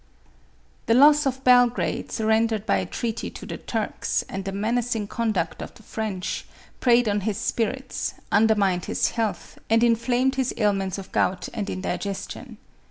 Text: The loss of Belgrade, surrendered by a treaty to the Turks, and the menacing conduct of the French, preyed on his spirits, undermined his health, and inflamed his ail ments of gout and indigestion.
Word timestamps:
The 0.87 0.95
loss 0.95 1.27
of 1.27 1.43
Belgrade, 1.43 2.11
surrendered 2.11 2.65
by 2.65 2.77
a 2.77 2.87
treaty 2.87 3.29
to 3.29 3.45
the 3.45 3.57
Turks, 3.59 4.23
and 4.27 4.45
the 4.45 4.51
menacing 4.51 5.05
conduct 5.05 5.61
of 5.61 5.75
the 5.75 5.83
French, 5.83 6.43
preyed 6.79 7.07
on 7.07 7.19
his 7.21 7.37
spirits, 7.37 8.15
undermined 8.31 8.85
his 8.85 9.11
health, 9.11 9.59
and 9.69 9.83
inflamed 9.83 10.33
his 10.37 10.55
ail 10.57 10.73
ments 10.73 10.97
of 10.97 11.11
gout 11.11 11.49
and 11.53 11.69
indigestion. 11.69 12.57